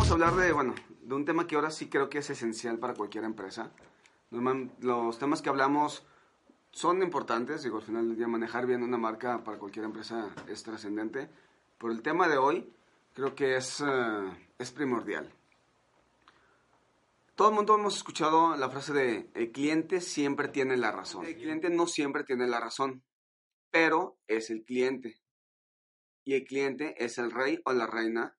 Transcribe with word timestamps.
Vamos 0.00 0.12
a 0.12 0.14
hablar 0.14 0.34
de, 0.36 0.52
bueno, 0.52 0.74
de 1.02 1.14
un 1.14 1.26
tema 1.26 1.46
que 1.46 1.56
ahora 1.56 1.70
sí 1.70 1.90
creo 1.90 2.08
que 2.08 2.20
es 2.20 2.30
esencial 2.30 2.78
para 2.78 2.94
cualquier 2.94 3.24
empresa. 3.24 3.70
Normal- 4.30 4.72
los 4.80 5.18
temas 5.18 5.42
que 5.42 5.50
hablamos 5.50 6.06
son 6.70 7.02
importantes, 7.02 7.62
digo, 7.64 7.76
al 7.76 7.82
final 7.82 8.08
del 8.08 8.16
día 8.16 8.26
manejar 8.26 8.64
bien 8.64 8.82
una 8.82 8.96
marca 8.96 9.44
para 9.44 9.58
cualquier 9.58 9.84
empresa 9.84 10.34
es 10.48 10.62
trascendente, 10.62 11.28
pero 11.76 11.92
el 11.92 12.00
tema 12.00 12.28
de 12.28 12.38
hoy 12.38 12.72
creo 13.12 13.34
que 13.34 13.56
es, 13.56 13.82
eh, 13.86 14.48
es 14.58 14.72
primordial. 14.72 15.30
Todo 17.34 17.50
el 17.50 17.54
mundo 17.54 17.74
hemos 17.74 17.94
escuchado 17.94 18.56
la 18.56 18.70
frase 18.70 18.94
de 18.94 19.28
el 19.34 19.52
cliente 19.52 20.00
siempre 20.00 20.48
tiene 20.48 20.78
la 20.78 20.92
razón. 20.92 21.26
El 21.26 21.36
cliente 21.36 21.68
no 21.68 21.86
siempre 21.86 22.24
tiene 22.24 22.46
la 22.46 22.58
razón, 22.58 23.02
pero 23.70 24.16
es 24.26 24.48
el 24.48 24.64
cliente. 24.64 25.20
Y 26.24 26.32
el 26.36 26.44
cliente 26.44 26.94
es 27.04 27.18
el 27.18 27.30
rey 27.30 27.60
o 27.66 27.74
la 27.74 27.86
reina 27.86 28.34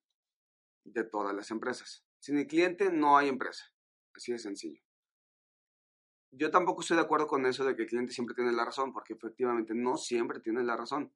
de 0.83 1.03
todas 1.03 1.35
las 1.35 1.51
empresas. 1.51 2.05
Sin 2.19 2.37
el 2.37 2.47
cliente 2.47 2.91
no 2.91 3.17
hay 3.17 3.29
empresa. 3.29 3.65
Así 4.13 4.31
de 4.31 4.39
sencillo. 4.39 4.81
Yo 6.31 6.49
tampoco 6.49 6.81
estoy 6.81 6.97
de 6.97 7.03
acuerdo 7.03 7.27
con 7.27 7.45
eso 7.45 7.65
de 7.65 7.75
que 7.75 7.83
el 7.83 7.89
cliente 7.89 8.13
siempre 8.13 8.35
tiene 8.35 8.53
la 8.53 8.65
razón, 8.65 8.93
porque 8.93 9.13
efectivamente 9.13 9.73
no 9.75 9.97
siempre 9.97 10.39
tiene 10.39 10.63
la 10.63 10.77
razón. 10.77 11.11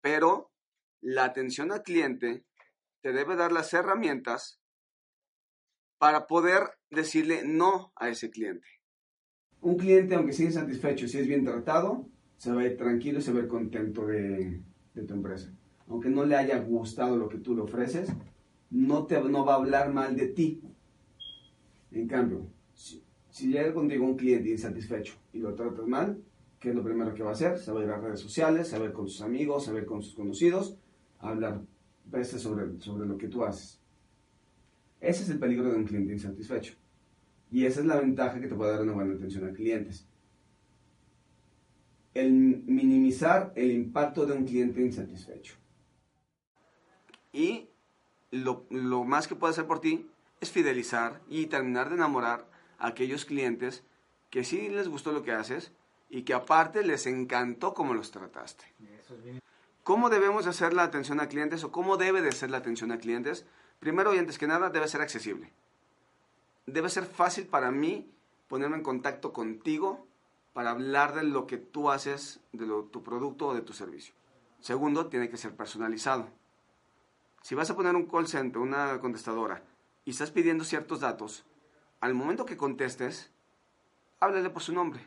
Pero 0.00 0.52
la 1.00 1.24
atención 1.24 1.72
al 1.72 1.82
cliente 1.82 2.44
te 3.02 3.12
debe 3.12 3.36
dar 3.36 3.52
las 3.52 3.72
herramientas 3.74 4.60
para 5.98 6.26
poder 6.26 6.62
decirle 6.90 7.42
no 7.44 7.92
a 7.96 8.08
ese 8.08 8.30
cliente. 8.30 8.66
Un 9.60 9.76
cliente, 9.76 10.14
aunque 10.14 10.32
sea 10.32 10.46
insatisfecho, 10.46 11.08
si 11.08 11.18
es 11.18 11.26
bien 11.26 11.44
tratado, 11.44 12.08
se 12.36 12.52
va 12.52 12.62
tranquilo 12.76 13.18
y 13.18 13.22
se 13.22 13.32
va 13.32 13.46
contento 13.48 14.06
de, 14.06 14.62
de 14.94 15.02
tu 15.02 15.14
empresa. 15.14 15.52
Aunque 15.88 16.08
no 16.08 16.24
le 16.24 16.36
haya 16.36 16.58
gustado 16.58 17.16
lo 17.16 17.28
que 17.28 17.38
tú 17.38 17.54
le 17.54 17.62
ofreces, 17.62 18.10
no, 18.70 19.06
te, 19.06 19.20
no 19.20 19.44
va 19.44 19.54
a 19.54 19.56
hablar 19.56 19.92
mal 19.92 20.16
de 20.16 20.28
ti. 20.28 20.60
En 21.92 22.06
cambio, 22.06 22.46
si, 22.74 23.02
llega 23.40 23.72
contigo 23.72 24.04
un 24.04 24.16
cliente 24.16 24.50
insatisfecho 24.50 25.14
y 25.32 25.38
lo 25.38 25.54
tratas 25.54 25.86
mal, 25.86 26.22
¿qué 26.58 26.70
es 26.70 26.74
lo 26.74 26.82
primero 26.82 27.14
que 27.14 27.22
va 27.22 27.30
a 27.30 27.32
hacer? 27.34 27.58
Se 27.58 27.72
va 27.72 27.80
a 27.80 27.84
ir 27.84 27.90
a 27.90 27.98
redes 27.98 28.20
sociales, 28.20 28.72
a 28.74 28.78
ver 28.78 28.92
con 28.92 29.08
sus 29.08 29.22
amigos, 29.22 29.68
a 29.68 29.72
ver 29.72 29.86
con 29.86 30.02
sus 30.02 30.14
conocidos, 30.14 30.76
a 31.18 31.30
hablar 31.30 31.62
veces 32.06 32.42
sobre, 32.42 32.80
sobre 32.80 33.06
lo 33.06 33.16
que 33.16 33.28
tú 33.28 33.44
haces. 33.44 33.80
Ese 35.00 35.22
es 35.22 35.30
el 35.30 35.38
peligro 35.38 35.70
de 35.70 35.76
un 35.76 35.84
cliente 35.84 36.12
insatisfecho. 36.12 36.74
Y 37.50 37.64
esa 37.64 37.80
es 37.80 37.86
la 37.86 38.00
ventaja 38.00 38.40
que 38.40 38.48
te 38.48 38.54
puede 38.54 38.72
dar 38.72 38.82
una 38.82 38.92
buena 38.92 39.14
atención 39.14 39.48
a 39.48 39.52
clientes. 39.52 40.06
El 42.14 42.32
minimizar 42.32 43.52
el 43.54 43.70
impacto 43.70 44.26
de 44.26 44.32
un 44.32 44.44
cliente 44.44 44.80
insatisfecho. 44.80 45.54
Y 47.32 47.68
lo, 48.36 48.64
lo 48.70 49.04
más 49.04 49.26
que 49.28 49.34
puede 49.36 49.52
hacer 49.52 49.66
por 49.66 49.80
ti 49.80 50.08
es 50.40 50.50
fidelizar 50.50 51.20
y 51.28 51.46
terminar 51.46 51.88
de 51.88 51.96
enamorar 51.96 52.46
a 52.78 52.88
aquellos 52.88 53.24
clientes 53.24 53.82
que 54.30 54.44
sí 54.44 54.68
les 54.68 54.88
gustó 54.88 55.12
lo 55.12 55.22
que 55.22 55.32
haces 55.32 55.72
y 56.10 56.22
que 56.22 56.34
aparte 56.34 56.82
les 56.84 57.06
encantó 57.06 57.74
cómo 57.74 57.94
los 57.94 58.10
trataste. 58.10 58.64
¿Cómo 59.82 60.10
debemos 60.10 60.46
hacer 60.46 60.72
la 60.74 60.82
atención 60.82 61.20
a 61.20 61.28
clientes 61.28 61.62
o 61.64 61.70
cómo 61.72 61.96
debe 61.96 62.20
de 62.22 62.32
ser 62.32 62.50
la 62.50 62.58
atención 62.58 62.92
a 62.92 62.98
clientes? 62.98 63.46
Primero 63.78 64.14
y 64.14 64.18
antes 64.18 64.36
que 64.38 64.46
nada 64.46 64.70
debe 64.70 64.88
ser 64.88 65.00
accesible. 65.00 65.52
Debe 66.66 66.88
ser 66.88 67.04
fácil 67.04 67.46
para 67.46 67.70
mí 67.70 68.10
ponerme 68.48 68.76
en 68.76 68.82
contacto 68.82 69.32
contigo 69.32 70.06
para 70.52 70.70
hablar 70.70 71.14
de 71.14 71.22
lo 71.22 71.46
que 71.46 71.58
tú 71.58 71.90
haces, 71.90 72.40
de 72.52 72.66
lo- 72.66 72.84
tu 72.84 73.02
producto 73.02 73.48
o 73.48 73.54
de 73.54 73.60
tu 73.62 73.72
servicio. 73.72 74.14
Segundo, 74.60 75.06
tiene 75.06 75.28
que 75.28 75.36
ser 75.36 75.54
personalizado. 75.54 76.28
Si 77.42 77.54
vas 77.54 77.70
a 77.70 77.76
poner 77.76 77.94
un 77.94 78.06
call 78.06 78.26
center, 78.26 78.58
una 78.58 79.00
contestadora, 79.00 79.62
y 80.04 80.10
estás 80.10 80.30
pidiendo 80.30 80.64
ciertos 80.64 81.00
datos, 81.00 81.44
al 82.00 82.14
momento 82.14 82.44
que 82.44 82.56
contestes, 82.56 83.32
háblale 84.20 84.50
por 84.50 84.62
su 84.62 84.72
nombre. 84.72 85.00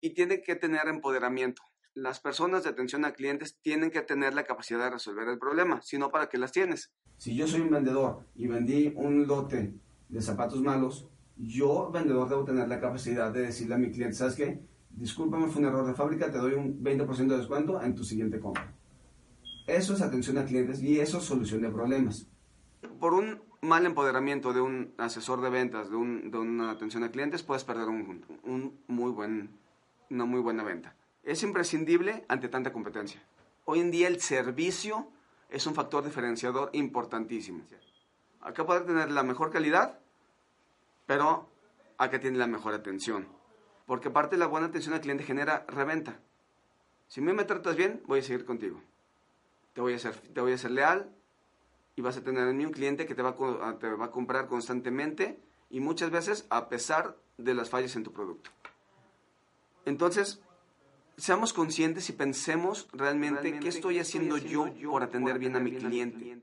Y 0.00 0.10
tiene 0.10 0.42
que 0.42 0.54
tener 0.54 0.86
empoderamiento. 0.88 1.62
Las 1.94 2.20
personas 2.20 2.62
de 2.62 2.70
atención 2.70 3.04
a 3.04 3.12
clientes 3.12 3.58
tienen 3.60 3.90
que 3.90 4.02
tener 4.02 4.34
la 4.34 4.44
capacidad 4.44 4.84
de 4.84 4.90
resolver 4.90 5.28
el 5.28 5.38
problema, 5.38 5.82
si 5.82 5.98
no, 5.98 6.10
¿para 6.10 6.28
qué 6.28 6.38
las 6.38 6.52
tienes? 6.52 6.92
Si 7.16 7.34
yo 7.34 7.48
soy 7.48 7.62
un 7.62 7.70
vendedor 7.70 8.24
y 8.36 8.46
vendí 8.46 8.92
un 8.94 9.26
lote 9.26 9.74
de 10.08 10.22
zapatos 10.22 10.62
malos, 10.62 11.08
yo, 11.36 11.90
vendedor, 11.90 12.28
debo 12.28 12.44
tener 12.44 12.68
la 12.68 12.80
capacidad 12.80 13.32
de 13.32 13.42
decirle 13.42 13.74
a 13.74 13.78
mi 13.78 13.90
cliente, 13.90 14.14
¿sabes 14.14 14.36
qué? 14.36 14.60
Discúlpame, 14.90 15.48
fue 15.48 15.62
un 15.62 15.68
error 15.68 15.86
de 15.86 15.94
fábrica, 15.94 16.30
te 16.30 16.38
doy 16.38 16.54
un 16.54 16.82
20% 16.82 17.26
de 17.26 17.38
descuento 17.38 17.82
en 17.82 17.94
tu 17.94 18.04
siguiente 18.04 18.38
compra. 18.38 18.77
Eso 19.68 19.92
es 19.92 20.00
atención 20.00 20.38
a 20.38 20.46
clientes 20.46 20.82
y 20.82 20.98
eso 20.98 21.18
es 21.18 21.24
solución 21.24 21.60
de 21.60 21.68
problemas. 21.68 22.26
Por 22.98 23.12
un 23.12 23.42
mal 23.60 23.84
empoderamiento 23.84 24.54
de 24.54 24.62
un 24.62 24.94
asesor 24.96 25.42
de 25.42 25.50
ventas, 25.50 25.90
de, 25.90 25.96
un- 25.96 26.30
de 26.30 26.38
una 26.38 26.70
atención 26.70 27.04
a 27.04 27.10
clientes, 27.10 27.42
puedes 27.42 27.64
perder 27.64 27.86
un, 27.88 28.24
un 28.44 28.80
muy 28.86 29.10
buen, 29.10 29.50
una 30.08 30.24
muy 30.24 30.40
buena 30.40 30.62
venta. 30.62 30.96
Es 31.22 31.42
imprescindible 31.42 32.24
ante 32.28 32.48
tanta 32.48 32.72
competencia. 32.72 33.22
Hoy 33.66 33.80
en 33.80 33.90
día 33.90 34.08
el 34.08 34.20
servicio 34.22 35.06
es 35.50 35.66
un 35.66 35.74
factor 35.74 36.02
diferenciador 36.02 36.70
importantísimo. 36.72 37.60
Acá 38.40 38.64
poder 38.64 38.86
tener 38.86 39.10
la 39.10 39.22
mejor 39.22 39.50
calidad, 39.50 39.98
pero 41.06 41.46
acá 41.98 42.18
tiene 42.20 42.38
la 42.38 42.46
mejor 42.46 42.72
atención. 42.72 43.26
Porque 43.84 44.08
aparte 44.08 44.38
la 44.38 44.46
buena 44.46 44.68
atención 44.68 44.94
al 44.94 45.02
cliente 45.02 45.24
genera 45.24 45.66
reventa. 45.68 46.20
Si 47.06 47.20
me 47.20 47.44
tratas 47.44 47.76
bien, 47.76 48.02
voy 48.06 48.20
a 48.20 48.22
seguir 48.22 48.46
contigo 48.46 48.80
te 49.78 49.82
voy 49.82 49.94
a 49.94 49.98
ser, 50.00 50.16
te 50.16 50.40
voy 50.40 50.52
a 50.52 50.58
ser 50.58 50.72
leal 50.72 51.08
y 51.94 52.02
vas 52.02 52.16
a 52.16 52.20
tener 52.20 52.48
en 52.48 52.56
mí 52.56 52.66
un 52.66 52.72
cliente 52.72 53.06
que 53.06 53.14
te 53.14 53.22
va, 53.22 53.36
a, 53.62 53.78
te 53.78 53.88
va 53.88 54.06
a 54.06 54.10
comprar 54.10 54.48
constantemente 54.48 55.38
y 55.70 55.78
muchas 55.78 56.10
veces 56.10 56.48
a 56.50 56.68
pesar 56.68 57.16
de 57.36 57.54
las 57.54 57.70
fallas 57.70 57.94
en 57.94 58.02
tu 58.02 58.12
producto. 58.12 58.50
Entonces, 59.84 60.40
seamos 61.16 61.52
conscientes 61.52 62.10
y 62.10 62.12
pensemos 62.12 62.88
realmente, 62.92 63.60
qué 63.60 63.68
estoy 63.68 64.00
haciendo 64.00 64.36
yo 64.36 64.66
por 64.90 65.04
atender 65.04 65.38
bien 65.38 65.54
a 65.54 65.60
mi 65.60 65.70
cliente. 65.70 66.42